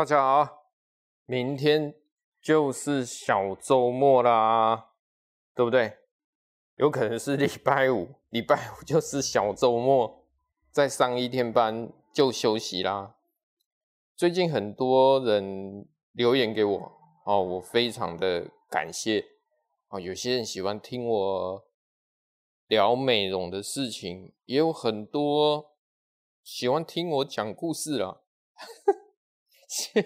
[0.00, 0.70] 大家好，
[1.26, 1.94] 明天
[2.40, 4.92] 就是小周末啦，
[5.54, 5.98] 对不对？
[6.76, 10.24] 有可能是礼拜五， 礼拜五就是小周末，
[10.70, 13.16] 再上一天班就休息啦。
[14.16, 16.92] 最近很多人留言给我，
[17.26, 19.22] 哦，我非常的感谢。
[19.90, 21.64] 哦，有些人喜欢听我
[22.68, 25.76] 聊美容的事情，也有很多
[26.42, 28.22] 喜欢听我讲故事啦。
[29.70, 30.04] 喜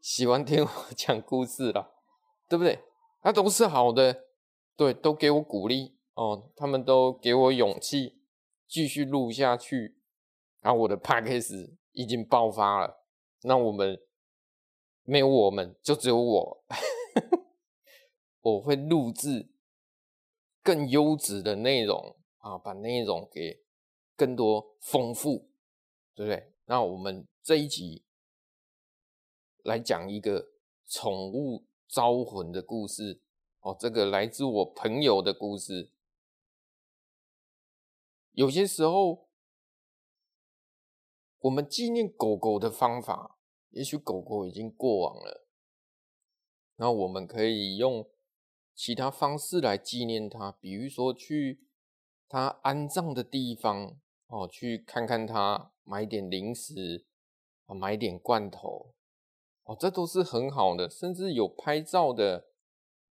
[0.00, 1.92] 喜欢听我讲故事啦，
[2.48, 2.80] 对不对？
[3.22, 4.24] 那都是好的，
[4.76, 8.20] 对，都给我鼓励哦，他们都给我勇气
[8.66, 9.96] 继续录下去。
[10.60, 13.04] 然后我的 podcast 已经爆发了，
[13.42, 13.96] 那我们
[15.04, 16.64] 没有我们，就只有我，
[18.42, 19.52] 我会录制
[20.64, 23.62] 更优质的内容啊，把内容给
[24.16, 25.48] 更多丰富，
[26.16, 26.52] 对不对？
[26.64, 28.04] 那我们这一集。
[29.68, 30.48] 来讲一个
[30.86, 33.20] 宠物招魂的故事
[33.60, 35.92] 哦，这个来自我朋友的故事。
[38.32, 39.28] 有些时候，
[41.40, 43.38] 我们纪念狗狗的方法，
[43.68, 45.46] 也许狗狗已经过往了，
[46.76, 48.08] 那我们可以用
[48.74, 51.66] 其他方式来纪念它，比如说去
[52.26, 57.04] 它安葬的地方哦，去看看它，买点零食
[57.66, 58.94] 啊，买点罐头。
[59.68, 62.46] 哦，这都是很好的，甚至有拍照的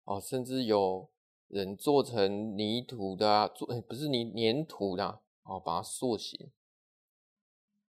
[0.04, 1.10] 哦，甚至有
[1.48, 6.52] 人做成泥土的啊，做，不是泥粘土的，哦，把它塑形。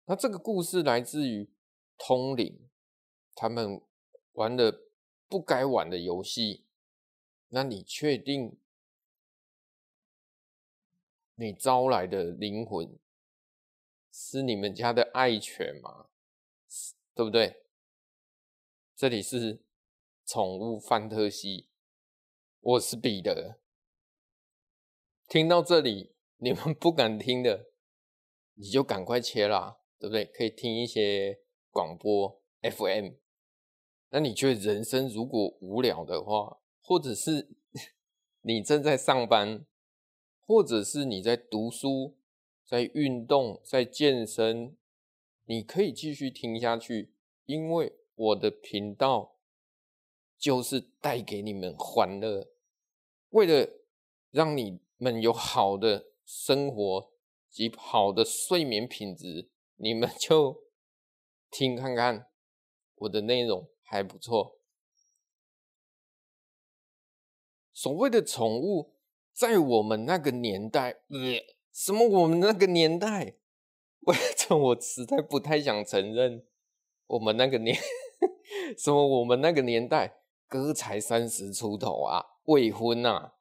[0.06, 1.50] 那这个故事来自于
[1.98, 2.70] 通灵，
[3.34, 3.82] 他们
[4.32, 4.88] 玩了
[5.28, 6.64] 不该玩的游戏。
[7.48, 8.56] 那你确定
[11.34, 12.98] 你招来的灵魂
[14.10, 16.06] 是你们家的爱犬吗？
[17.14, 17.63] 对不对？
[18.96, 19.60] 这里是
[20.24, 21.66] 宠物范特西，
[22.60, 23.58] 我是彼得。
[25.28, 27.70] 听到这里，你们不敢听的，
[28.54, 30.26] 你就赶快切啦，对不对？
[30.26, 31.40] 可以听一些
[31.72, 33.14] 广播 FM。
[34.10, 37.50] 那你觉得人生如果无聊的话，或者是
[38.42, 39.66] 你正在上班，
[40.46, 42.16] 或者是你在读书、
[42.64, 44.76] 在运动、在健身，
[45.46, 47.12] 你可以继续听下去，
[47.46, 47.92] 因为。
[48.14, 49.36] 我的频道
[50.38, 52.48] 就是带给你们欢乐，
[53.30, 53.68] 为了
[54.30, 57.12] 让你们有好的生活
[57.50, 60.64] 及好的睡眠品质，你们 就
[61.50, 62.30] 听看看
[62.96, 64.58] 我的内容还不错。
[67.72, 68.94] 所谓的宠物，
[69.32, 73.36] 在我们那个年代，呃，什么我们那个年代？
[74.06, 76.46] 为什么我实在不太想承认
[77.06, 77.76] 我们那个年。
[78.78, 79.06] 什么？
[79.20, 83.34] 我们那个年代，哥才三十出头啊，未婚啊？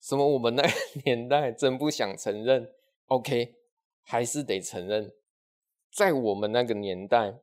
[0.00, 0.26] 什么？
[0.26, 0.68] 我们那个
[1.04, 2.72] 年代，真不想承认。
[3.06, 3.54] OK，
[4.02, 5.12] 还是得承认，
[5.92, 7.40] 在我们那个年代，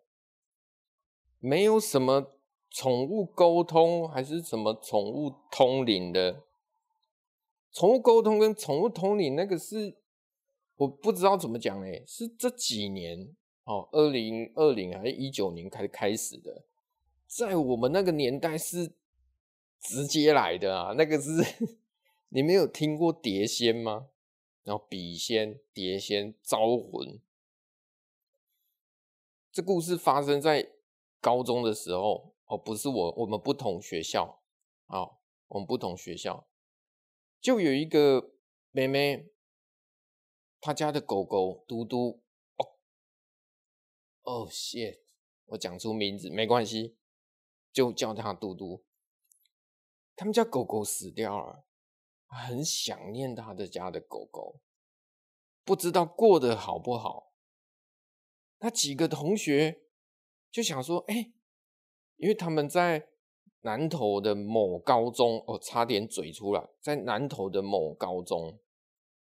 [1.39, 2.33] 没有什么
[2.69, 6.43] 宠物沟通，还是什么宠物通灵的。
[7.71, 9.95] 宠物沟通跟宠物通灵那个是，
[10.75, 16.65] 我不知道怎么讲哎，是这几年哦，二零二零还是一九年开开始的。
[17.35, 18.93] 在我们那个年代是
[19.79, 21.31] 直接来的啊，那个是
[22.29, 24.09] 你没有听过碟仙吗？
[24.61, 27.19] 然后笔仙、碟仙招魂，
[29.51, 30.73] 这故事发生在
[31.19, 34.43] 高中的时候哦，不是我，我们不同学校
[34.85, 36.47] 啊，我们不同学校，
[37.41, 38.35] 就有一个
[38.69, 39.31] 妹妹，
[40.61, 42.21] 她家的狗狗嘟嘟，
[42.57, 42.77] 哦，
[44.21, 44.99] 哦，shit，
[45.47, 46.95] 我讲出名字没关系。
[47.73, 48.85] 就叫他嘟嘟。
[50.15, 51.65] 他们家狗狗死掉了，
[52.27, 54.61] 很想念他的家的狗狗，
[55.65, 57.33] 不知道过得好不好。
[58.59, 59.81] 那几个同学
[60.51, 61.33] 就想说：“哎，
[62.17, 63.09] 因为他们在
[63.61, 68.59] 南投的某高中，哦，差点嘴出来，在南投的某高中，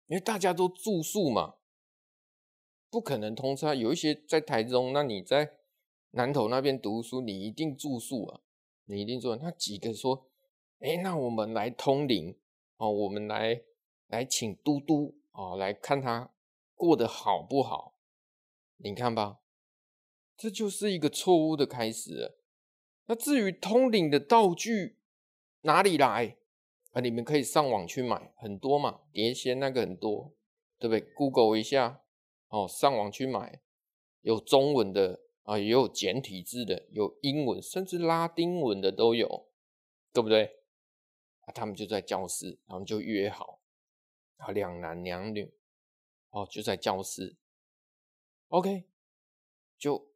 [0.08, 1.58] 因为大家都住宿嘛，
[2.90, 3.76] 不可能通车。
[3.76, 5.60] 有一些在台中，那你在。”
[6.16, 8.42] 南投那边读书，你一定住宿啊！
[8.86, 9.36] 你一定住。
[9.38, 10.28] 那几个说
[10.80, 12.38] ：“哎，那我们来通灵
[12.78, 13.64] 哦，我们来
[14.10, 16.32] 来请嘟嘟哦，来看他
[16.76, 17.96] 过得好不好？
[18.78, 19.40] 你看吧，
[20.38, 22.38] 这就是一个错误的开始了。
[23.08, 25.00] 那至于通灵的道具
[25.62, 26.38] 哪里来
[26.92, 27.02] 啊？
[27.02, 30.36] 你们可以上网去买，很多嘛，碟仙那个很多，
[30.78, 32.04] 对不对？Google 一下
[32.50, 33.62] 哦，上网去买，
[34.22, 35.22] 有中文的。
[35.44, 39.50] 啊，也有简体字的，有英文，甚至拉丁文的都有，
[40.12, 40.64] 对不对？
[41.42, 43.62] 啊，他们就在教室，然后就约好，
[44.38, 45.54] 啊，两男两女，
[46.30, 47.36] 哦，就在教室
[48.48, 48.86] ，OK，
[49.78, 50.14] 就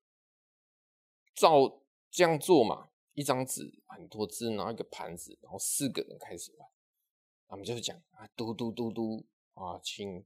[1.36, 6.70] 照这样做嘛，一张纸，很多字，然后一个盘子，然后四个人开始玩，
[7.50, 9.26] 他们就讲啊，嘟嘟嘟嘟，
[9.56, 10.26] 啊，请。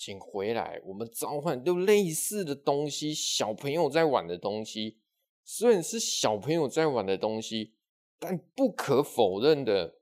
[0.00, 4.98] 请回来，我们召唤都类似的东西，小朋友在玩的东西，
[5.44, 7.74] 虽然是小朋友在玩的东西，
[8.18, 9.98] 但不可否认的，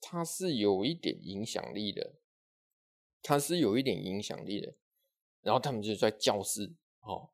[0.00, 2.14] 它是有一点影响力的，
[3.22, 4.76] 它是有一点影响力的。
[5.40, 7.30] 然后他们就在教室哦，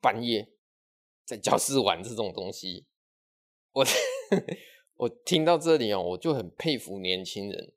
[0.00, 0.54] 半夜
[1.26, 2.86] 在教室玩这种东西，
[3.72, 3.84] 我
[4.96, 7.74] 我听到这里哦，我就很佩服年轻人。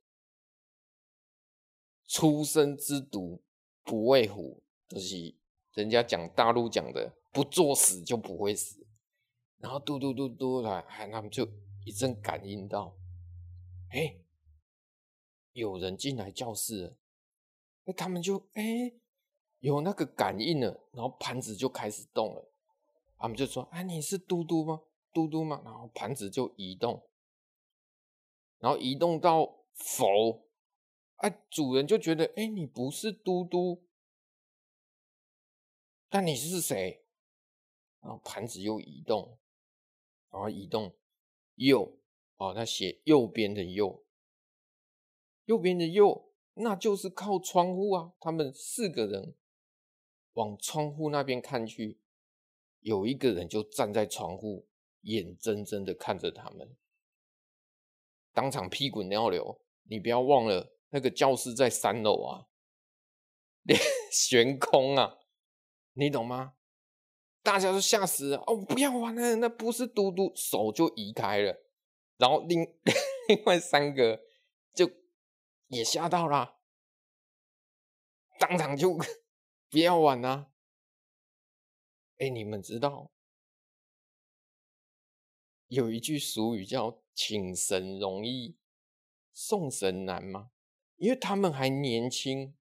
[2.07, 3.41] 出生之犊
[3.83, 5.35] 不畏虎，就是
[5.73, 8.87] 人家讲大陆讲的，不作死就不会死。
[9.57, 11.47] 然后嘟嘟嘟嘟来，哎，他们就
[11.83, 12.97] 一阵感应到，
[13.89, 14.17] 哎，
[15.51, 16.97] 有人进来教室了，
[17.83, 18.93] 那他们就哎
[19.59, 22.51] 有那个感应了，然后盘子就开始动了。
[23.17, 24.83] 他们就说：“哎，你是嘟嘟吗？
[25.11, 27.09] 嘟嘟吗？”然后盘子就移动，
[28.59, 30.46] 然后移动到否。
[31.17, 33.83] 啊，主人就觉得，哎，你不是嘟嘟，
[36.11, 37.03] 那你是谁？
[38.01, 39.39] 然后盘子又移动，
[40.29, 40.95] 然后移动
[41.55, 41.97] 右，
[42.37, 44.05] 哦，他写右边的右，
[45.45, 48.13] 右边的右，那就是靠窗户啊。
[48.19, 49.35] 他们四个人
[50.33, 51.99] 往窗户那边看去，
[52.81, 54.67] 有一个人就站在窗户，
[55.01, 56.77] 眼睁睁的看着他们，
[58.33, 59.59] 当场屁滚尿流。
[59.89, 60.76] 你不要忘了。
[60.89, 62.47] 那个教室在三楼啊，
[63.63, 63.79] 连
[64.11, 65.19] 悬空啊，
[65.93, 66.55] 你懂吗？
[67.43, 68.57] 大家都吓死了哦！
[68.57, 71.63] 不要玩了，那不是嘟嘟，手就移开了，
[72.17, 72.59] 然后另
[73.29, 74.21] 另外三个
[74.73, 74.89] 就
[75.67, 76.59] 也吓到了，
[78.39, 78.97] 当场就
[79.69, 80.51] 不要玩了。
[82.17, 83.11] 哎，你们知道
[85.67, 88.57] 有一句俗语叫“请神容易
[89.33, 90.51] 送神难”吗？
[90.97, 92.55] 因为他们还年轻，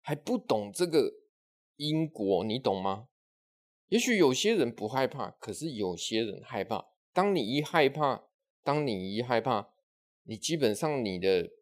[0.00, 1.12] 还不懂这个
[1.76, 3.08] 因果，你懂吗？
[3.86, 6.88] 也许有些人不害怕，可是有些人害怕。
[7.12, 8.28] 当你一害怕，
[8.64, 9.72] 当你一害怕，
[10.24, 11.52] 你基本上你的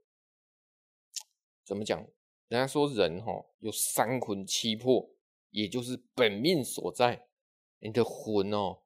[1.62, 2.00] 怎么讲？
[2.48, 5.14] 人家说人哈有三魂七魄，
[5.50, 7.26] 也就是本命所在，
[7.80, 8.82] 你的魂哦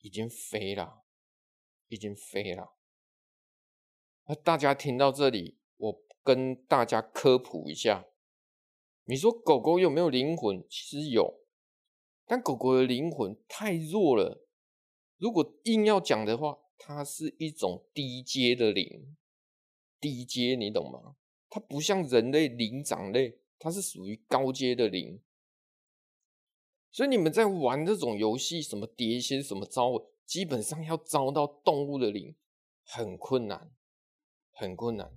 [0.00, 1.04] 已经飞了，
[1.88, 2.76] 已经飞了。
[4.26, 5.58] 那大家听到这里。
[6.24, 8.06] 跟大家科普一下，
[9.04, 10.64] 你说狗狗有没有灵魂？
[10.68, 11.42] 其实有，
[12.24, 14.46] 但狗狗的灵魂太弱了。
[15.18, 19.14] 如果硬要讲的话，它是一种低阶的灵，
[20.00, 21.16] 低阶你懂吗？
[21.50, 25.20] 它不像人类灵长类，它是属于高阶的灵。
[26.90, 32.34] 所以你们在玩这种游戏，什么碟仙、什么招，基本上要招到动物的灵，
[32.84, 33.70] 很困难，
[34.50, 35.12] 很困难。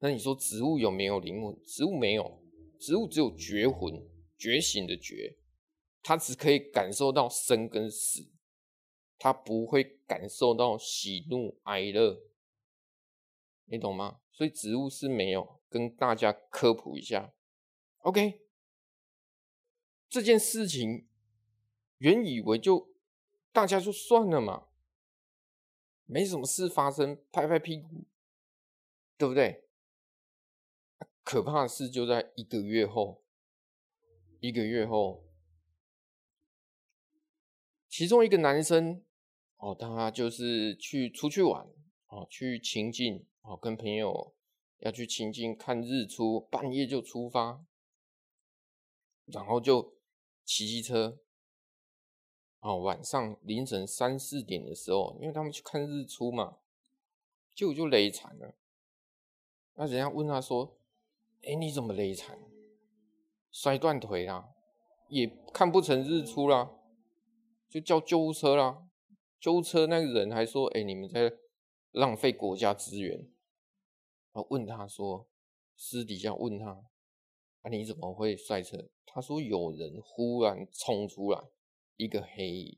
[0.00, 1.60] 那你说植物有没有灵魂？
[1.64, 2.40] 植物没有，
[2.78, 5.36] 植物只有觉魂，觉醒的觉，
[6.02, 8.30] 它只可以感受到生跟死，
[9.18, 12.22] 它不会感受到喜怒哀乐，
[13.64, 14.20] 你懂吗？
[14.30, 17.34] 所以植物是没有，跟大家科普一下。
[18.02, 18.42] OK，
[20.08, 21.08] 这件事情
[21.96, 22.94] 原以为就
[23.50, 24.68] 大家就算了嘛，
[26.04, 28.06] 没什么事发生，拍拍屁股，
[29.16, 29.67] 对不对？
[31.28, 33.22] 可怕的事就在一个月后，
[34.40, 35.28] 一个月后，
[37.86, 39.04] 其中一个男生
[39.58, 41.68] 哦，他就是去出去玩
[42.06, 44.34] 哦，去清境哦，跟朋友
[44.78, 47.62] 要去清境看日出，半夜就出发，
[49.26, 49.98] 然后就
[50.46, 51.18] 骑机车，
[52.60, 56.60] 哦，晚上凌晨三四点的时候，因为他们去看日出嘛，
[57.54, 58.54] 结果就累惨了。
[59.74, 60.77] 那人家问他说。
[61.48, 62.38] 哎，你怎么勒惨？
[63.50, 64.54] 摔断腿啦，
[65.08, 66.70] 也看不成日出啦，
[67.70, 68.86] 就叫救护车啦。
[69.40, 71.32] 救护车那个人还说：“哎，你们在
[71.92, 73.16] 浪费国家资源。”
[74.32, 75.26] 然后问他说
[75.74, 76.84] ：“私底下问他，
[77.62, 81.42] 啊，你怎么会摔车？”他说：“有人忽然冲出来，
[81.96, 82.76] 一个黑，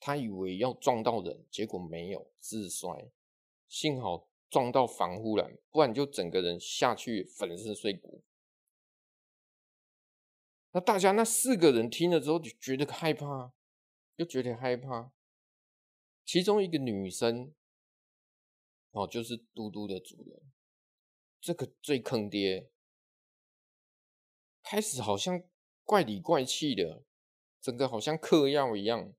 [0.00, 3.10] 他以为要撞到人，结果没有，自摔，
[3.68, 8.22] 幸好。”撞到防护栏，不然就整个人下去粉身碎骨。
[10.70, 13.52] 那大家那四个人听了之后就觉得害怕，
[14.16, 15.10] 就觉得害怕。
[16.24, 17.52] 其中一个女生，
[18.92, 20.52] 哦，就是嘟嘟的主人，
[21.40, 22.70] 这个最坑爹，
[24.62, 25.42] 开始好像
[25.82, 27.02] 怪里怪气的，
[27.60, 29.12] 整个好像嗑药一样，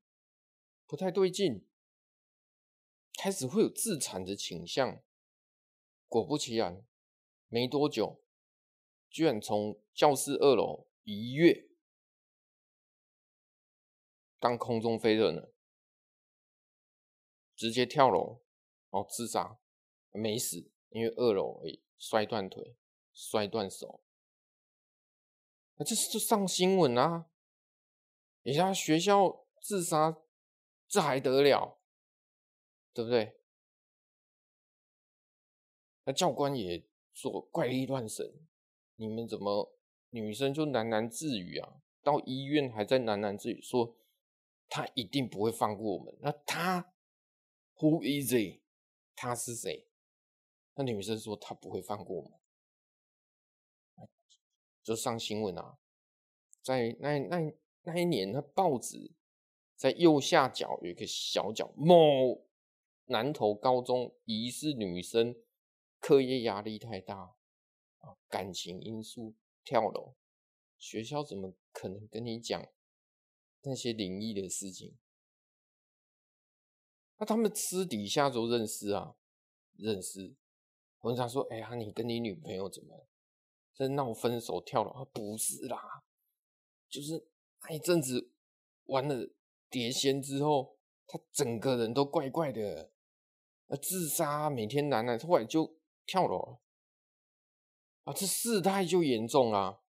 [0.88, 1.68] 不太对劲，
[3.18, 5.04] 开始会有自残的倾向。
[6.08, 6.86] 果不其然，
[7.48, 8.22] 没多久，
[9.10, 10.88] 居然从教室二楼。
[11.08, 11.70] 一跃，
[14.40, 15.54] 当空中飞人了，
[17.56, 18.42] 直接跳楼
[18.90, 19.60] 哦，自杀，
[20.10, 22.76] 没死，因为二楼而已，摔断腿，
[23.14, 24.02] 摔断手，
[25.76, 27.30] 那这是上新闻啊！
[28.42, 30.24] 人家学校自杀，
[30.88, 31.80] 这还得了，
[32.94, 33.40] 对不对？
[36.06, 36.84] 那教官也
[37.14, 38.34] 说怪力乱神，
[38.96, 39.74] 你们怎么？
[40.12, 43.98] 女生就喃喃自语啊，到医院还在喃喃自语说，
[44.70, 46.16] 他一定不会放过我们。
[46.22, 46.94] 那他
[47.80, 48.62] ，Who is he？
[49.14, 49.88] 他是谁？
[50.76, 52.32] 那女生说他不会放过我们，
[54.82, 55.80] 就上新闻啊，
[56.62, 59.12] 在那那那一年，那报纸
[59.76, 62.46] 在右下角有一个小角，某
[63.08, 65.36] 南投高中疑似女生
[66.06, 67.36] 课业压力太大
[68.02, 69.34] 啊，感情因素。
[69.64, 70.14] 跳楼，
[70.78, 72.64] 学校怎么可能跟你讲
[73.64, 74.96] 那些灵异的事情？
[77.18, 79.16] 那他们私底下都认识啊，
[79.74, 80.36] 认识。
[81.00, 83.08] 我跟他说：“哎呀，你跟你女朋友怎么
[83.74, 86.04] 在闹分手跳楼？”啊，不是啦，
[86.88, 87.28] 就是
[87.62, 88.32] 那一阵子
[88.84, 89.28] 玩了
[89.72, 92.92] 碟仙之后，他整个人都怪怪的，
[93.82, 96.60] 自杀，每天男男，后来就跳楼。
[98.04, 99.82] 啊，这事态就严重啦，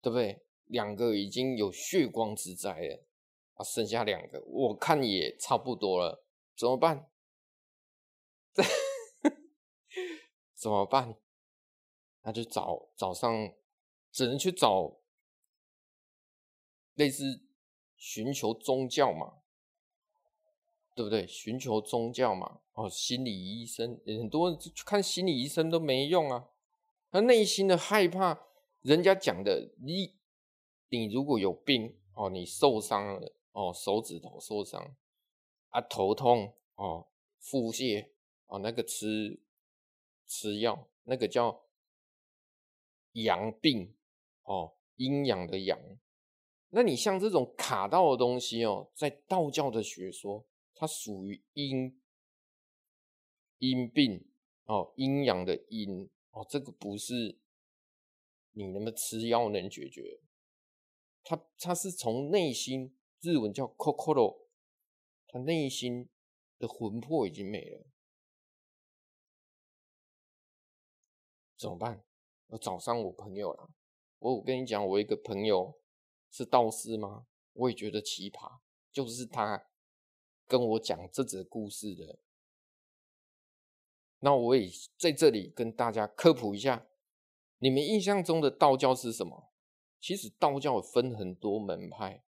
[0.00, 0.46] 对不对？
[0.66, 3.04] 两个已经有血光之灾了，
[3.54, 6.24] 啊，剩下两个，我看也差不多了，
[6.56, 7.10] 怎么办？
[10.54, 11.18] 怎么办？
[12.22, 13.52] 那就找早上，
[14.12, 15.00] 只能去找
[16.94, 17.44] 类似
[17.96, 19.41] 寻求宗教嘛，
[20.94, 21.26] 对不对？
[21.26, 26.48] 寻求宗教嘛，哦，心理医生，很多人去看心理医生都没用啊。
[27.10, 28.46] 他内心的害怕，
[28.80, 30.14] 人家讲的，你
[30.88, 34.94] 你如果有病哦，你受伤了哦，手指头受伤
[35.68, 37.06] 啊，头痛哦，
[37.38, 38.08] 腹泻
[38.46, 39.40] 哦，那个吃
[40.26, 41.64] 吃药，那个叫
[43.12, 43.94] 阳病
[44.44, 45.78] 哦，阴阳的阳。
[46.70, 50.42] 那你像这种卡到的东西哦，在道教的学说，
[50.82, 52.02] 它属于阴
[53.58, 54.28] 阴病
[54.64, 56.10] 哦，阴阳的阴。
[56.32, 57.38] 哦，这个不是
[58.50, 60.20] 你那么吃药能解决，
[61.22, 64.48] 他他是从内心，日文叫 kokoro，
[65.28, 66.08] 他内心
[66.58, 67.86] 的魂魄已经没了，
[71.56, 72.04] 怎么办？
[72.48, 73.70] 我找上我朋友了。
[74.18, 75.78] 我我跟你讲，我一个朋友
[76.28, 77.28] 是道士吗？
[77.52, 78.58] 我也觉得奇葩，
[78.90, 79.70] 就是他
[80.52, 82.18] 跟我讲这则故事的。
[84.18, 84.68] 那我也
[84.98, 86.86] 在这里跟大家科普一下，
[87.56, 89.50] 你们印象中的道教是什么？
[89.98, 92.22] 其实道教分很多门派，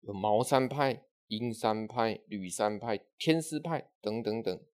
[0.00, 4.64] 有茅山派、阴山派、吕山派、天师派等等等。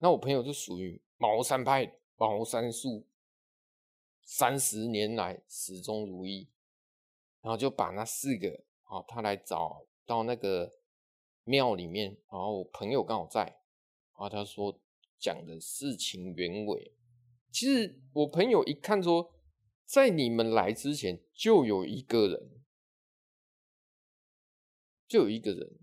[0.00, 3.06] 那我朋友就属于茅山派，茅山术
[4.20, 6.50] 三十年来始终如一，
[7.40, 10.70] 然后就把那四个啊，他来找到那个
[11.48, 13.60] 庙里面，然后我朋友刚好在。
[14.12, 14.80] 啊，他说
[15.18, 16.92] 讲的事情原委，
[17.52, 19.32] 其实我朋友一看说，
[19.84, 22.64] 在你们来之前就有一个人，
[25.06, 25.78] 就有一个人，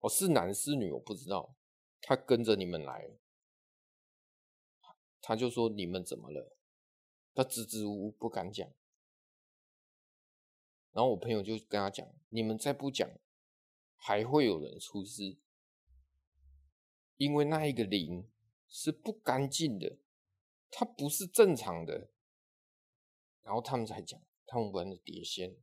[0.00, 1.54] 哦，是男是女我不知道，
[2.00, 3.10] 他跟着你们来，
[5.20, 6.56] 他就说你们怎么了？
[7.34, 8.66] 他支支吾吾不敢讲，
[10.92, 13.10] 然后我朋友就跟他讲，你们再不讲，
[14.06, 15.38] 还会有人出事。
[17.16, 18.30] 因为那一个灵
[18.68, 19.98] 是不干净的，
[20.70, 22.10] 它不是正常的。
[23.42, 25.56] 然后他们才讲，他们玩的碟仙，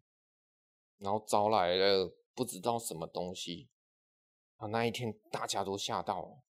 [0.97, 3.69] 然后招来了不知道什么东西。
[4.55, 6.43] 啊，那一天大家都吓到了。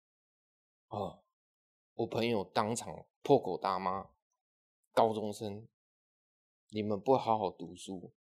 [0.88, 1.20] 啊，
[1.96, 4.12] 我朋友当场破口大骂：
[4.94, 5.68] 高中生，
[6.70, 8.14] 你们不好好读书，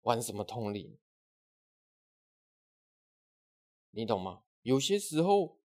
[0.00, 0.98] 玩什么通灵？
[3.92, 4.42] 你懂吗？
[4.62, 5.56] 有些时候，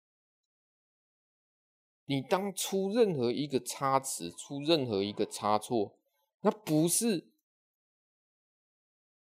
[2.05, 5.97] 你当出任何一个差池，出任何一个差错，
[6.41, 7.27] 那不是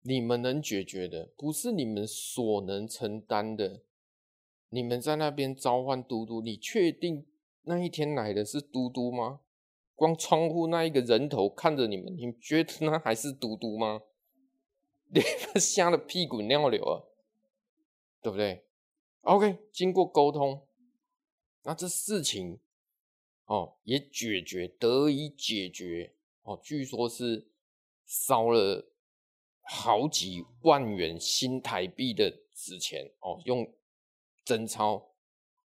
[0.02, 3.82] 你们能解决的，不是你们所能承担的。
[4.70, 7.26] 你们在那边召唤嘟嘟，你确定
[7.62, 9.40] 那一天来的是嘟嘟吗？
[9.94, 14.02] 光窗户那一个人头看着你们，你觉得那还是嘟嘟吗？
[15.12, 17.02] 你们吓得屁滚尿流啊，
[18.22, 18.64] 对不对
[19.22, 20.66] ？OK，经过沟通，
[21.62, 22.60] 那这事情
[23.46, 26.58] 哦也解决，得以解决哦。
[26.62, 27.50] 据说是
[28.06, 28.92] 烧了
[29.62, 33.72] 好几万元新台币的纸钱哦，用。
[34.42, 35.14] 真钞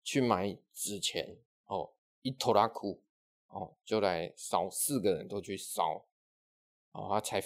[0.02, 3.02] 去买纸钱哦，一拖拉库
[3.46, 6.04] 哦，就来烧，四个人都去烧，
[6.90, 7.42] 哦，他才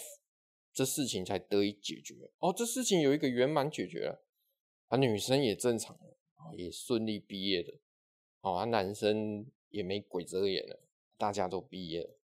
[0.73, 4.25] 这事情才得以解决哦，这事情有一个圆满解决了，
[4.89, 6.17] 啊，女生也正常了，
[6.55, 7.79] 也顺利毕业了，
[8.41, 10.83] 哦，啊，男生也没鬼遮眼了，
[11.15, 12.19] 大家都毕业了。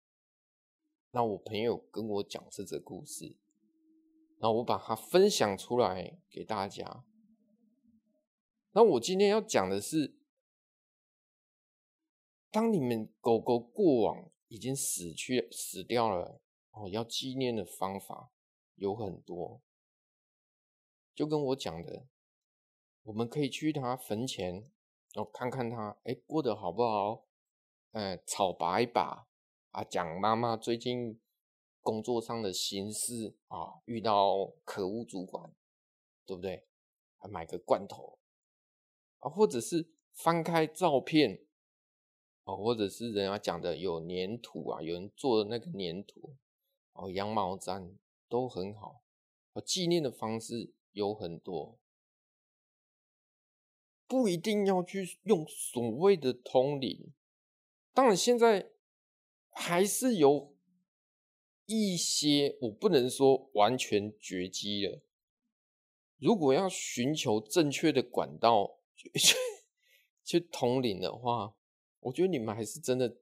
[1.12, 3.38] 那我朋友跟我讲这则故事，
[4.39, 7.05] 那我把它分享出来给大家。
[8.72, 10.15] 那我今天要讲的是，
[12.50, 16.41] 当你们狗狗过往已经死去、死掉了
[16.72, 18.32] 哦，要纪念的方法
[18.75, 19.62] 有很多。
[21.13, 22.08] 就跟我讲的，
[23.03, 24.72] 我们可以去他坟前，
[25.15, 27.25] 哦，看看他，哎，过得好不好？
[27.91, 29.27] 哎，草拔一把
[29.72, 31.19] 啊，讲妈妈最近
[31.81, 35.54] 工作上的心事啊，遇到可恶主管，
[36.25, 36.65] 对不对？
[37.17, 38.19] 还买个罐头。
[39.19, 41.45] 啊，或者是翻开照片，
[42.45, 46.36] 哦，或者是人家讲的有粘土啊，有人做的那个粘土，
[46.93, 47.97] 哦，羊毛毡
[48.30, 49.04] 都很好。
[49.65, 51.78] 纪念的方式有很多，
[54.08, 57.13] 不一定要去用所谓的通灵。
[57.94, 58.72] 当然，现在
[59.52, 60.56] 还是有
[61.66, 65.02] 一些，我不能说完全绝迹了。
[66.18, 68.80] 如果要寻求正确的管道。
[69.13, 69.36] 去
[70.24, 71.58] 去通灵的话，
[72.00, 73.18] 我觉得你们还是真的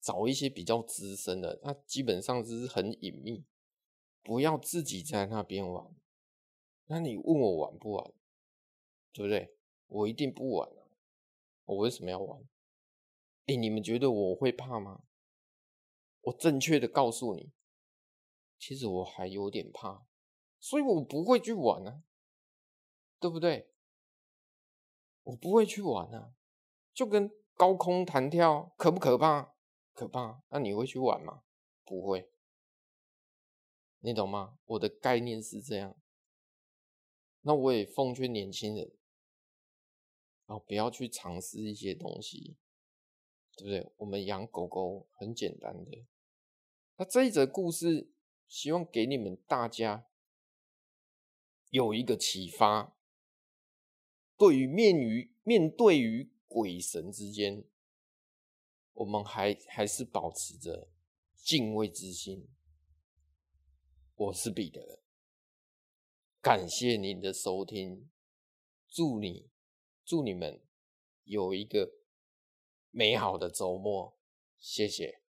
[0.00, 3.44] 找一些比较资深的，那基本上是很隐秘，
[4.22, 5.94] 不要自己在那边玩。
[6.86, 8.12] 那你问我玩不玩，
[9.12, 9.53] 对不对？
[9.86, 10.82] 我一定不玩啊！
[11.64, 12.42] 我为什么要玩？
[13.46, 15.02] 哎，你们觉得我会怕吗？
[16.22, 17.52] 我正确的告诉你，
[18.58, 20.06] 其实我还有点怕，
[20.58, 22.02] 所以我不会去玩啊，
[23.20, 23.70] 对不对？
[25.24, 26.34] 我不会去玩啊，
[26.92, 29.54] 就跟高空弹跳可不可怕？
[29.92, 30.42] 可怕。
[30.48, 31.42] 那你会去玩吗？
[31.84, 32.30] 不会。
[34.00, 34.58] 你懂吗？
[34.64, 35.96] 我的概念是这样。
[37.42, 38.90] 那我也奉劝年轻人，
[40.46, 42.56] 啊，不要去尝试一些东西，
[43.56, 43.92] 对不对？
[43.96, 46.04] 我们养狗狗很简单的。
[46.96, 48.10] 那这一则故事，
[48.46, 50.06] 希望给你们大家
[51.70, 52.94] 有一个启发。
[54.36, 57.64] 对于面于面对于鬼神之间，
[58.92, 60.88] 我们还还是保持着
[61.36, 62.48] 敬畏之心。
[64.16, 65.00] 我是彼得，
[66.40, 68.08] 感谢您的收听，
[68.88, 69.48] 祝你
[70.04, 70.60] 祝你们
[71.24, 71.90] 有一个
[72.90, 74.18] 美好的周末，
[74.58, 75.23] 谢谢。